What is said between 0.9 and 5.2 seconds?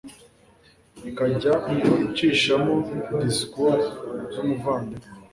ikajya icishaho disikuru z umuvandimwe